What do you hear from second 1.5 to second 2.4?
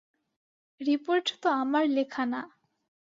আমার লেখা